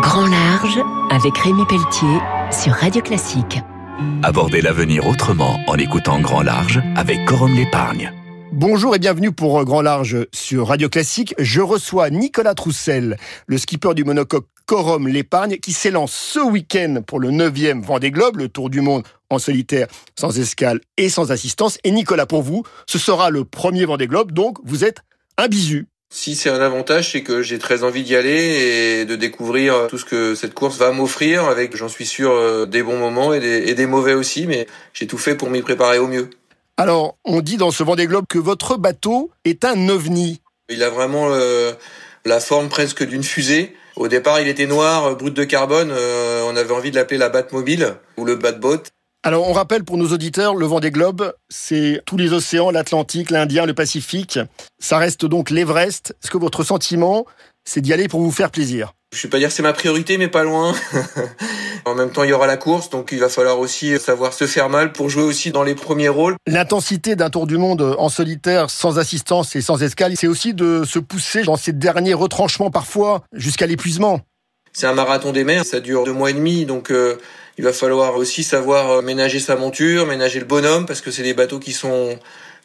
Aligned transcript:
Grand 0.00 0.26
Large 0.26 0.78
avec 1.10 1.36
Rémi 1.38 1.64
Pelletier 1.66 2.18
sur 2.52 2.72
Radio 2.72 3.02
Classique. 3.02 3.58
Abordez 4.22 4.60
l'avenir 4.60 5.08
autrement 5.08 5.58
en 5.66 5.76
écoutant 5.76 6.20
Grand 6.20 6.42
Large 6.42 6.80
avec 6.94 7.24
Corum 7.24 7.56
l'épargne. 7.56 8.12
Bonjour 8.52 8.94
et 8.94 9.00
bienvenue 9.00 9.32
pour 9.32 9.64
Grand 9.64 9.82
Large 9.82 10.28
sur 10.32 10.68
Radio 10.68 10.88
Classique. 10.88 11.34
Je 11.38 11.60
reçois 11.60 12.10
Nicolas 12.10 12.54
Troussel, 12.54 13.16
le 13.48 13.58
skipper 13.58 13.94
du 13.94 14.04
monocoque 14.04 14.46
Corum 14.66 15.08
l'épargne, 15.08 15.56
qui 15.56 15.72
s'élance 15.72 16.12
ce 16.12 16.38
week-end 16.38 17.02
pour 17.04 17.18
le 17.18 17.30
9e 17.30 17.82
Vendée 17.82 18.12
Globe, 18.12 18.36
le 18.36 18.48
tour 18.48 18.70
du 18.70 18.80
monde 18.80 19.02
en 19.30 19.40
solitaire, 19.40 19.88
sans 20.16 20.38
escale 20.38 20.80
et 20.96 21.08
sans 21.08 21.32
assistance. 21.32 21.78
Et 21.82 21.90
Nicolas, 21.90 22.26
pour 22.26 22.42
vous, 22.42 22.62
ce 22.86 22.98
sera 22.98 23.30
le 23.30 23.44
premier 23.44 23.84
Vendée 23.84 24.06
Globe, 24.06 24.30
donc 24.30 24.58
vous 24.62 24.84
êtes 24.84 25.00
un 25.38 25.48
bisu. 25.48 25.88
Si 26.10 26.34
c'est 26.34 26.48
un 26.48 26.60
avantage, 26.60 27.12
c'est 27.12 27.22
que 27.22 27.42
j'ai 27.42 27.58
très 27.58 27.84
envie 27.84 28.02
d'y 28.02 28.16
aller 28.16 29.00
et 29.00 29.04
de 29.04 29.14
découvrir 29.14 29.88
tout 29.88 29.98
ce 29.98 30.06
que 30.06 30.34
cette 30.34 30.54
course 30.54 30.78
va 30.78 30.90
m'offrir 30.90 31.44
avec, 31.44 31.76
j'en 31.76 31.88
suis 31.88 32.06
sûr, 32.06 32.32
euh, 32.32 32.64
des 32.64 32.82
bons 32.82 32.98
moments 32.98 33.34
et 33.34 33.74
des, 33.74 33.86
mauvais 33.86 34.14
aussi, 34.14 34.46
mais 34.46 34.66
j'ai 34.94 35.06
tout 35.06 35.18
fait 35.18 35.34
pour 35.34 35.50
m'y 35.50 35.60
préparer 35.60 35.98
au 35.98 36.06
mieux. 36.06 36.30
Alors, 36.78 37.16
on 37.24 37.40
dit 37.40 37.58
dans 37.58 37.70
ce 37.70 37.82
Vendée 37.82 38.06
Globe 38.06 38.24
que 38.26 38.38
votre 38.38 38.76
bateau 38.76 39.30
est 39.44 39.66
un 39.66 39.88
ovni. 39.90 40.40
Il 40.70 40.82
a 40.82 40.88
vraiment 40.88 41.28
euh, 41.30 41.72
la 42.24 42.40
forme 42.40 42.68
presque 42.68 43.06
d'une 43.06 43.24
fusée. 43.24 43.76
Au 43.96 44.08
départ, 44.08 44.40
il 44.40 44.48
était 44.48 44.66
noir, 44.66 45.14
brut 45.16 45.34
de 45.34 45.44
carbone. 45.44 45.90
Euh, 45.92 46.42
on 46.46 46.56
avait 46.56 46.72
envie 46.72 46.90
de 46.90 46.96
l'appeler 46.96 47.18
la 47.18 47.28
Batmobile 47.28 47.96
ou 48.16 48.24
le 48.24 48.36
Batboat. 48.36 48.82
Alors, 49.24 49.48
on 49.48 49.52
rappelle 49.52 49.82
pour 49.82 49.98
nos 49.98 50.12
auditeurs, 50.12 50.54
le 50.54 50.64
vent 50.64 50.78
des 50.78 50.92
globes, 50.92 51.34
c'est 51.48 52.00
tous 52.06 52.16
les 52.16 52.32
océans, 52.32 52.70
l'Atlantique, 52.70 53.30
l'Indien, 53.30 53.66
le 53.66 53.74
Pacifique. 53.74 54.38
Ça 54.78 54.98
reste 54.98 55.26
donc 55.26 55.50
l'Everest. 55.50 56.14
Est-ce 56.22 56.30
que 56.30 56.38
votre 56.38 56.62
sentiment, 56.62 57.26
c'est 57.64 57.80
d'y 57.80 57.92
aller 57.92 58.06
pour 58.06 58.20
vous 58.20 58.30
faire 58.30 58.52
plaisir? 58.52 58.92
Je 59.12 59.18
ne 59.18 59.22
vais 59.22 59.28
pas 59.30 59.38
dire 59.38 59.48
que 59.48 59.54
c'est 59.54 59.62
ma 59.62 59.72
priorité, 59.72 60.18
mais 60.18 60.28
pas 60.28 60.44
loin. 60.44 60.74
en 61.86 61.94
même 61.94 62.10
temps, 62.10 62.22
il 62.22 62.30
y 62.30 62.32
aura 62.32 62.46
la 62.46 62.58
course, 62.58 62.90
donc 62.90 63.08
il 63.10 63.18
va 63.18 63.28
falloir 63.28 63.58
aussi 63.58 63.98
savoir 63.98 64.34
se 64.34 64.46
faire 64.46 64.68
mal 64.68 64.92
pour 64.92 65.08
jouer 65.08 65.22
aussi 65.22 65.50
dans 65.50 65.62
les 65.62 65.74
premiers 65.74 66.10
rôles. 66.10 66.36
L'intensité 66.46 67.16
d'un 67.16 67.30
tour 67.30 67.46
du 67.46 67.56
monde 67.56 67.96
en 67.98 68.10
solitaire, 68.10 68.70
sans 68.70 68.98
assistance 68.98 69.56
et 69.56 69.62
sans 69.62 69.82
escale, 69.82 70.12
c'est 70.16 70.26
aussi 70.26 70.54
de 70.54 70.84
se 70.84 70.98
pousser 70.98 71.42
dans 71.42 71.56
ces 71.56 71.72
derniers 71.72 72.14
retranchements 72.14 72.70
parfois 72.70 73.22
jusqu'à 73.32 73.66
l'épuisement. 73.66 74.20
C'est 74.78 74.86
un 74.86 74.94
marathon 74.94 75.32
des 75.32 75.42
mers, 75.42 75.64
ça 75.64 75.80
dure 75.80 76.04
deux 76.04 76.12
mois 76.12 76.30
et 76.30 76.34
demi, 76.34 76.64
donc 76.64 76.92
euh, 76.92 77.16
il 77.56 77.64
va 77.64 77.72
falloir 77.72 78.14
aussi 78.14 78.44
savoir 78.44 78.92
euh, 78.92 79.02
ménager 79.02 79.40
sa 79.40 79.56
monture, 79.56 80.06
ménager 80.06 80.38
le 80.38 80.44
bonhomme, 80.44 80.86
parce 80.86 81.00
que 81.00 81.10
c'est 81.10 81.24
des 81.24 81.34
bateaux 81.34 81.58
qui 81.58 81.72
sont 81.72 82.16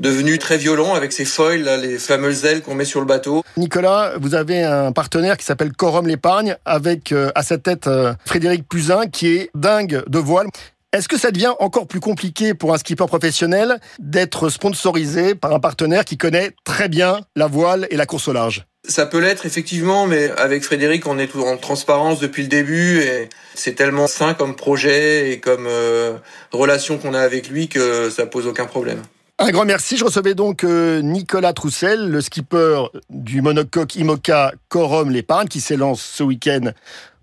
devenus 0.00 0.40
très 0.40 0.58
violents 0.58 0.96
avec 0.96 1.12
ces 1.12 1.24
foils, 1.24 1.62
les 1.80 1.98
fameuses 2.00 2.44
ailes 2.44 2.62
qu'on 2.62 2.74
met 2.74 2.84
sur 2.84 2.98
le 2.98 3.06
bateau. 3.06 3.44
Nicolas, 3.56 4.14
vous 4.20 4.34
avez 4.34 4.64
un 4.64 4.90
partenaire 4.90 5.36
qui 5.36 5.44
s'appelle 5.44 5.70
Corum 5.72 6.08
l'épargne, 6.08 6.56
avec 6.64 7.12
euh, 7.12 7.30
à 7.36 7.44
sa 7.44 7.58
tête 7.58 7.88
Frédéric 8.24 8.68
Puzin, 8.68 9.06
qui 9.06 9.28
est 9.28 9.50
dingue 9.54 10.02
de 10.08 10.18
voile. 10.18 10.48
Est-ce 10.92 11.06
que 11.06 11.16
ça 11.16 11.30
devient 11.30 11.52
encore 11.60 11.86
plus 11.86 12.00
compliqué 12.00 12.52
pour 12.52 12.74
un 12.74 12.78
skipper 12.78 13.06
professionnel 13.06 13.78
d'être 14.00 14.48
sponsorisé 14.48 15.36
par 15.36 15.52
un 15.52 15.60
partenaire 15.60 16.04
qui 16.04 16.18
connaît 16.18 16.50
très 16.64 16.88
bien 16.88 17.20
la 17.36 17.46
voile 17.46 17.86
et 17.90 17.96
la 17.96 18.06
course 18.06 18.26
au 18.26 18.32
large? 18.32 18.64
Ça 18.88 19.06
peut 19.06 19.20
l'être 19.20 19.46
effectivement, 19.46 20.08
mais 20.08 20.30
avec 20.30 20.64
Frédéric, 20.64 21.06
on 21.06 21.16
est 21.20 21.28
toujours 21.28 21.46
en 21.46 21.56
transparence 21.58 22.18
depuis 22.18 22.42
le 22.42 22.48
début 22.48 23.02
et 23.02 23.28
c'est 23.54 23.74
tellement 23.74 24.08
sain 24.08 24.34
comme 24.34 24.56
projet 24.56 25.30
et 25.30 25.38
comme 25.38 25.66
euh, 25.68 26.16
relation 26.50 26.98
qu'on 26.98 27.14
a 27.14 27.20
avec 27.20 27.48
lui 27.48 27.68
que 27.68 28.10
ça 28.10 28.26
pose 28.26 28.48
aucun 28.48 28.66
problème. 28.66 29.00
Un 29.38 29.52
grand 29.52 29.64
merci. 29.64 29.96
Je 29.96 30.04
recevais 30.04 30.34
donc 30.34 30.64
euh, 30.64 31.02
Nicolas 31.02 31.52
Troussel, 31.52 32.08
le 32.08 32.20
skipper 32.20 32.82
du 33.10 33.42
monocoque 33.42 33.94
IMOCA 33.94 34.54
Corum 34.68 35.10
l'épargne 35.10 35.46
qui 35.46 35.60
s'élance 35.60 36.02
ce 36.02 36.24
week-end 36.24 36.72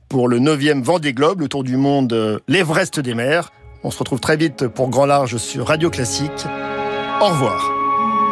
pour 0.07 0.29
le 0.29 0.39
9e 0.39 0.81
Vendée 0.81 1.11
Globe, 1.11 1.41
le 1.41 1.49
tour 1.49 1.65
du 1.65 1.75
monde, 1.75 2.13
euh, 2.13 2.39
l'Everest 2.47 3.01
des 3.01 3.13
mers. 3.13 3.51
On 3.83 3.92
se 3.92 4.00
retrouve 4.00 4.20
très 4.20 4.38
vite 4.38 4.67
pour 4.67 4.89
Grand 4.89 5.06
Large 5.06 5.38
sur 5.38 5.67
Radio 5.67 5.89
Classique. 5.89 6.46
Au 7.22 7.25
revoir. 7.28 7.72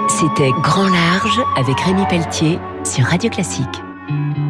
C'était 0.10 0.52
Grand 0.62 0.90
Large 0.90 1.42
avec 1.58 1.80
Rémi 1.80 2.06
Pelletier 2.10 2.60
sur 2.84 3.06
Radio 3.06 3.30
Classique. 3.30 3.66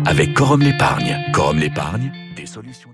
Avec 0.06 0.34
Corum 0.34 0.62
l'épargne. 0.62 1.18
Corum 1.34 1.58
l'épargne, 1.58 2.12
des 2.36 2.46
solutions 2.46 2.90